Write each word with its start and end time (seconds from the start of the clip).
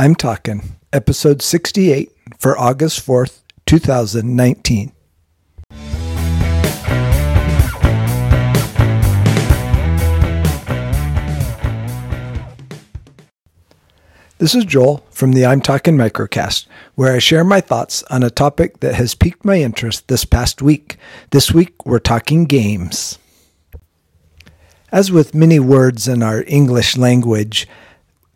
I'm 0.00 0.14
Talking, 0.14 0.78
episode 0.94 1.42
68 1.42 2.10
for 2.38 2.58
August 2.58 3.06
4th, 3.06 3.42
2019. 3.66 4.92
This 14.38 14.54
is 14.54 14.64
Joel 14.64 15.04
from 15.10 15.32
the 15.32 15.44
I'm 15.44 15.60
Talking 15.60 15.98
Microcast, 15.98 16.64
where 16.94 17.12
I 17.12 17.18
share 17.18 17.44
my 17.44 17.60
thoughts 17.60 18.02
on 18.04 18.22
a 18.22 18.30
topic 18.30 18.80
that 18.80 18.94
has 18.94 19.14
piqued 19.14 19.44
my 19.44 19.60
interest 19.60 20.08
this 20.08 20.24
past 20.24 20.62
week. 20.62 20.96
This 21.30 21.52
week, 21.52 21.84
we're 21.84 21.98
talking 21.98 22.46
games. 22.46 23.18
As 24.90 25.12
with 25.12 25.34
many 25.34 25.60
words 25.60 26.08
in 26.08 26.22
our 26.22 26.42
English 26.46 26.96
language, 26.96 27.68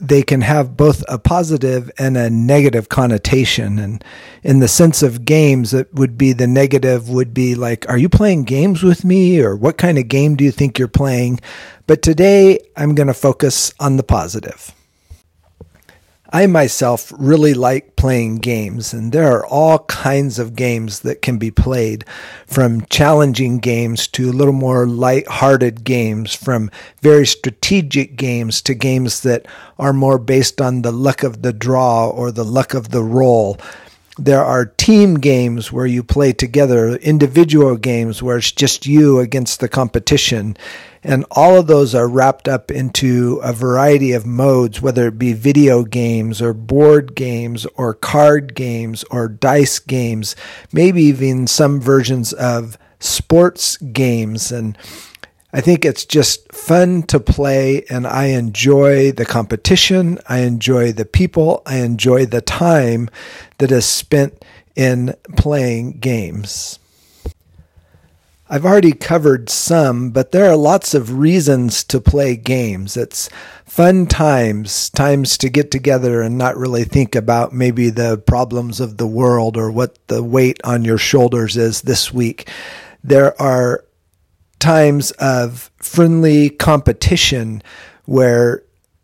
they 0.01 0.23
can 0.23 0.41
have 0.41 0.77
both 0.77 1.05
a 1.09 1.19
positive 1.19 1.91
and 1.99 2.17
a 2.17 2.29
negative 2.29 2.89
connotation. 2.89 3.79
And 3.79 4.05
in 4.43 4.59
the 4.59 4.68
sense 4.68 5.03
of 5.03 5.25
games, 5.25 5.73
it 5.73 5.93
would 5.95 6.18
be 6.18 6.32
the 6.32 6.46
negative 6.46 7.09
would 7.09 7.32
be 7.32 7.55
like, 7.55 7.89
are 7.89 7.99
you 7.99 8.09
playing 8.09 8.45
games 8.45 8.82
with 8.82 9.04
me? 9.04 9.41
Or 9.41 9.57
what 9.57 9.79
kind 9.79 9.99
of 9.99 10.09
game 10.09 10.37
do 10.37 10.45
you 10.45 10.51
think 10.51 10.79
you're 10.79 10.89
playing? 10.89 11.41
But 11.87 12.03
today 12.03 12.59
I'm 12.77 12.95
going 12.95 13.07
to 13.07 13.15
focus 13.15 13.73
on 13.79 13.96
the 13.96 14.03
positive. 14.03 14.75
I 16.35 16.49
myself 16.49 17.13
really 17.17 17.55
like 17.55 17.95
playing 17.95 18.39
games, 18.39 18.93
and 18.93 19.13
there 19.13 19.31
are 19.31 19.47
all 19.47 19.79
kinds 19.85 20.41
of 20.41 20.57
games 20.57 20.99
that 21.01 21.23
can 21.23 21.39
be 21.39 21.53
played 21.53 22.05
from 22.45 22.87
challenging 22.87 23.61
games 23.61 24.09
to 24.09 24.31
a 24.31 24.33
little 24.33 24.53
more 24.53 24.85
light-hearted 24.85 25.85
games, 25.85 26.35
from 26.35 26.73
very 27.03 27.25
strategic 27.25 28.17
games 28.17 28.61
to 28.63 28.75
games 28.75 29.21
that 29.21 29.47
are 29.79 29.93
more 29.93 30.19
based 30.19 30.61
on 30.61 30.83
the 30.83 30.91
luck 30.91 31.23
of 31.23 31.43
the 31.43 31.53
draw 31.53 32.09
or 32.09 32.33
the 32.33 32.45
luck 32.45 32.75
of 32.75 32.89
the 32.89 33.05
roll. 33.05 33.57
There 34.17 34.45
are 34.45 34.67
team 34.67 35.15
games 35.17 35.73
where 35.73 35.87
you 35.87 36.05
play 36.05 36.33
together, 36.33 36.91
individual 36.97 37.77
games 37.77 38.23
where 38.23 38.37
it's 38.37 38.53
just 38.53 38.87
you 38.87 39.19
against 39.19 39.59
the 39.59 39.69
competition. 39.69 40.57
And 41.03 41.27
all 41.33 41.59
of 41.59 41.67
those 41.67 41.97
are 41.97 42.09
wrapped 42.09 42.47
up 42.47 42.70
into 42.70 43.41
a 43.42 43.53
variety 43.53 44.12
of 44.12 44.25
modes, 44.25 44.81
whether 44.81 45.09
it 45.09 45.19
be 45.19 45.33
video 45.33 45.83
games 45.83 46.41
or 46.41 46.55
board 46.55 47.17
games 47.17 47.67
or 47.75 47.92
card 47.92 48.55
games 48.55 49.05
or 49.11 49.29
dice 49.29 49.81
games, 49.81 50.37
maybe 50.73 51.03
even 51.03 51.48
some 51.48 51.81
versions 51.81 52.33
of 52.33 52.79
sports 53.01 53.77
games. 53.79 54.53
And 54.53 54.79
I 55.55 55.61
think 55.61 55.85
it's 55.85 56.05
just 56.05 56.53
fun 56.53 57.05
to 57.05 57.21
play, 57.21 57.85
and 57.89 58.09
I 58.09 58.25
enjoy 58.25 59.13
the 59.13 59.25
competition. 59.25 60.19
I 60.29 60.39
enjoy 60.39 60.91
the 60.91 61.05
people. 61.05 61.63
I 61.65 61.77
enjoy 61.77 62.27
the 62.27 62.41
time 62.41 63.09
that 63.59 63.71
is 63.71 63.87
spent 63.87 64.45
in 64.75 65.15
playing 65.37 65.99
games. 66.01 66.81
I've 68.51 68.65
already 68.65 68.95
covered 68.95 69.49
some, 69.49 70.11
but 70.11 70.33
there 70.33 70.51
are 70.51 70.57
lots 70.57 70.93
of 70.93 71.19
reasons 71.19 71.85
to 71.85 72.01
play 72.01 72.35
games. 72.35 72.97
It's 72.97 73.31
fun 73.65 74.07
times, 74.07 74.91
times 74.91 75.39
to 75.39 75.49
get 75.49 75.71
together 75.71 76.21
and 76.21 76.37
not 76.37 76.57
really 76.57 76.83
think 76.83 77.15
about 77.15 77.53
maybe 77.53 77.91
the 77.91 78.19
problems 78.19 78.81
of 78.81 78.97
the 78.97 79.07
world 79.07 79.57
or 79.57 79.71
what 79.71 80.05
the 80.09 80.21
weight 80.21 80.61
on 80.65 80.85
your 80.85 80.99
shoulders 80.99 81.57
is 81.57 81.83
this 81.83 82.13
week. 82.13 82.51
There 83.05 83.41
are 83.41 83.84
times 84.65 85.11
of 85.12 85.70
friendly 85.77 86.48
competition 86.48 87.62
where 88.07 88.62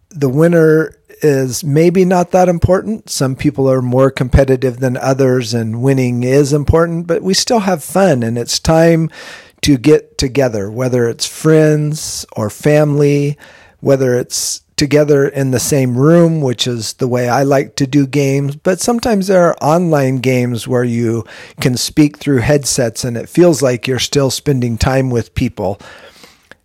the 0.08 0.30
winner 0.30 0.97
is 1.20 1.62
maybe 1.62 2.03
not 2.03 2.30
that 2.30 2.48
important. 2.48 3.11
Some 3.11 3.36
people 3.36 3.70
are 3.70 3.83
more 3.83 4.11
competitive 4.11 4.81
than 4.81 4.97
others, 4.97 5.53
and 5.53 5.83
winning 5.83 6.22
is 6.22 6.55
important, 6.55 7.06
but 7.06 7.22
we 7.22 7.34
still 7.34 7.58
have 7.61 7.84
fun, 7.84 8.22
and 8.22 8.38
it's 8.38 8.58
time 8.58 9.11
to 9.60 9.76
get 9.76 10.16
together, 10.16 10.71
whether 10.71 11.06
it's 11.06 11.26
friends 11.26 12.25
or 12.34 12.48
family, 12.48 13.37
whether 13.81 14.15
it's 14.15 14.62
together 14.80 15.28
in 15.28 15.50
the 15.50 15.60
same 15.60 15.94
room, 15.94 16.41
which 16.41 16.66
is 16.66 16.94
the 16.94 17.06
way 17.06 17.28
I 17.28 17.42
like 17.42 17.76
to 17.76 17.86
do 17.86 18.06
games. 18.06 18.56
But 18.56 18.80
sometimes 18.80 19.26
there 19.26 19.44
are 19.44 19.62
online 19.62 20.16
games 20.16 20.66
where 20.66 20.84
you 20.84 21.26
can 21.60 21.76
speak 21.76 22.16
through 22.16 22.38
headsets 22.38 23.04
and 23.04 23.14
it 23.14 23.28
feels 23.28 23.60
like 23.60 23.86
you're 23.86 23.98
still 23.98 24.30
spending 24.30 24.78
time 24.78 25.10
with 25.10 25.34
people. 25.34 25.78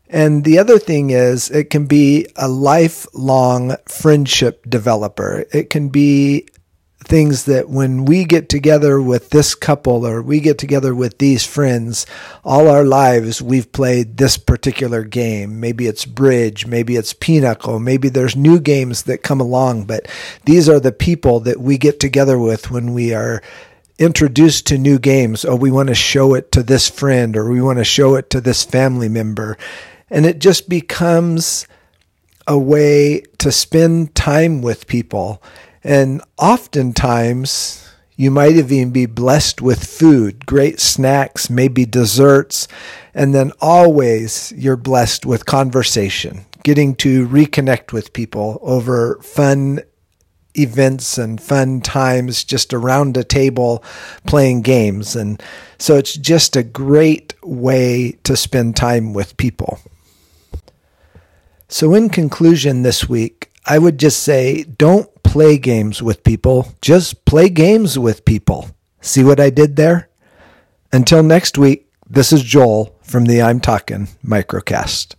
And 0.07 0.45
the 0.45 0.59
other 0.59 0.79
thing 0.79 1.09
is, 1.09 1.51
it 1.51 1.69
can 1.69 1.87
be 1.87 2.27
a 2.37 2.47
lifelong 2.47 3.75
friendship 3.85 4.63
developer. 4.69 5.43
It 5.51 5.69
can 5.69 5.89
be 5.89 6.47
things 7.03 7.45
that 7.45 7.69
when 7.69 8.05
we 8.05 8.25
get 8.25 8.49
together 8.49 8.99
with 9.01 9.29
this 9.29 9.53
couple 9.53 10.07
or 10.07 10.21
we 10.21 10.39
get 10.39 10.57
together 10.57 10.95
with 10.95 11.17
these 11.17 11.45
friends, 11.45 12.05
all 12.43 12.67
our 12.67 12.83
lives 12.83 13.41
we've 13.41 13.71
played 13.71 14.17
this 14.17 14.37
particular 14.37 15.03
game. 15.03 15.59
Maybe 15.59 15.87
it's 15.87 16.05
bridge, 16.05 16.65
maybe 16.65 16.95
it's 16.95 17.13
pinochle, 17.13 17.79
maybe 17.79 18.09
there's 18.09 18.35
new 18.35 18.59
games 18.59 19.03
that 19.03 19.23
come 19.23 19.39
along, 19.39 19.85
but 19.85 20.07
these 20.45 20.67
are 20.67 20.79
the 20.79 20.91
people 20.91 21.39
that 21.41 21.59
we 21.59 21.77
get 21.77 21.99
together 21.99 22.39
with 22.39 22.71
when 22.71 22.93
we 22.93 23.13
are 23.13 23.41
introduced 23.99 24.67
to 24.67 24.77
new 24.77 24.97
games. 24.97 25.45
Oh, 25.45 25.55
we 25.55 25.71
want 25.71 25.89
to 25.89 25.95
show 25.95 26.33
it 26.33 26.51
to 26.53 26.63
this 26.63 26.89
friend 26.89 27.37
or 27.37 27.49
we 27.49 27.61
want 27.61 27.77
to 27.77 27.85
show 27.85 28.15
it 28.15 28.29
to 28.31 28.41
this 28.41 28.63
family 28.63 29.09
member. 29.09 29.57
And 30.09 30.25
it 30.25 30.39
just 30.39 30.69
becomes 30.69 31.67
a 32.47 32.57
way 32.57 33.21
to 33.39 33.51
spend 33.51 34.15
time 34.15 34.61
with 34.61 34.87
people 34.87 35.41
and 35.85 36.23
oftentimes, 36.39 37.87
you 38.15 38.31
might 38.31 38.55
even 38.55 38.89
be 38.89 39.05
blessed 39.05 39.61
with 39.61 39.85
food, 39.85 40.47
great 40.47 40.79
snacks, 40.79 41.47
maybe 41.47 41.85
desserts, 41.85 42.67
and 43.13 43.35
then 43.35 43.51
always 43.61 44.51
you're 44.57 44.77
blessed 44.77 45.27
with 45.27 45.45
conversation, 45.45 46.43
getting 46.63 46.95
to 46.95 47.27
reconnect 47.27 47.91
with 47.91 48.13
people 48.13 48.57
over 48.63 49.19
fun 49.21 49.79
events 50.57 51.19
and 51.19 51.39
fun 51.39 51.81
times 51.81 52.43
just 52.43 52.73
around 52.73 53.15
a 53.15 53.23
table 53.23 53.83
playing 54.25 54.63
games. 54.63 55.15
And 55.15 55.39
so 55.77 55.97
it's 55.97 56.15
just 56.15 56.55
a 56.55 56.63
great 56.63 57.35
way 57.43 58.17
to 58.23 58.35
spend 58.35 58.75
time 58.75 59.13
with 59.13 59.37
people. 59.37 59.77
So, 61.67 61.93
in 61.93 62.09
conclusion, 62.09 62.81
this 62.81 63.07
week, 63.07 63.51
I 63.67 63.77
would 63.77 63.99
just 63.99 64.23
say 64.23 64.63
don't 64.63 65.09
play 65.35 65.57
games 65.57 66.01
with 66.01 66.23
people, 66.23 66.65
just 66.81 67.25
play 67.25 67.49
games 67.49 67.99
with 67.99 68.23
people. 68.23 68.69
See 69.01 69.21
what 69.21 69.37
I 69.37 69.49
did 69.49 69.75
there? 69.75 70.07
Until 70.93 71.23
next 71.23 71.57
week, 71.57 71.91
this 72.09 72.31
is 72.31 72.41
Joel 72.41 72.97
from 73.01 73.25
the 73.25 73.41
I'm 73.41 73.59
Talking 73.59 74.07
Microcast. 74.23 75.15